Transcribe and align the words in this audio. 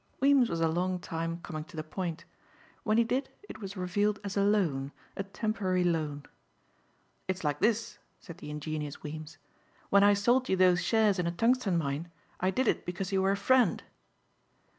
Weems 0.19 0.49
was 0.49 0.61
a 0.61 0.67
long 0.67 0.97
time 0.97 1.41
coming 1.43 1.63
to 1.65 1.75
the 1.77 1.83
point. 1.83 2.25
When 2.81 2.97
he 2.97 3.03
did 3.03 3.29
it 3.47 3.59
was 3.61 3.77
revealed 3.77 4.19
as 4.23 4.35
a 4.35 4.41
loan, 4.41 4.91
a 5.15 5.21
temporary 5.21 5.83
loan. 5.83 6.23
"It's 7.27 7.43
like 7.43 7.59
this," 7.59 7.99
said 8.19 8.39
the 8.39 8.49
ingenuous 8.49 9.03
Weems, 9.03 9.37
"when 9.91 10.03
I 10.03 10.15
sold 10.15 10.49
you 10.49 10.55
those 10.57 10.83
shares 10.83 11.19
in 11.19 11.27
a 11.27 11.31
tungsten 11.31 11.77
mine 11.77 12.09
I 12.39 12.49
did 12.49 12.67
it 12.67 12.83
because 12.83 13.11
you 13.11 13.21
were 13.21 13.31
a 13.33 13.37
friend." 13.37 13.83